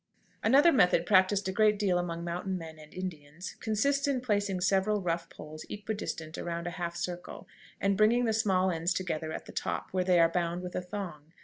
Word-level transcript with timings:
]Another 0.43 0.71
method 0.71 1.05
practiced 1.05 1.47
a 1.47 1.51
great 1.51 1.77
deal 1.77 1.99
among 1.99 2.23
mountain 2.23 2.57
men 2.57 2.79
and 2.79 2.91
Indians 2.91 3.55
consists 3.59 4.07
in 4.07 4.19
placing 4.19 4.59
several 4.59 4.99
rough 4.99 5.29
poles 5.29 5.63
equidistant 5.69 6.39
around 6.39 6.61
in 6.65 6.69
a 6.69 6.77
half 6.77 6.95
circle, 6.95 7.47
and 7.79 7.95
bringing 7.95 8.25
the 8.25 8.33
small 8.33 8.71
ends 8.71 8.95
together 8.95 9.31
at 9.31 9.45
the 9.45 9.51
top, 9.51 9.89
where 9.91 10.03
they 10.03 10.19
are 10.19 10.27
bound 10.27 10.63
with 10.63 10.75
a 10.75 10.81
thong. 10.81 11.33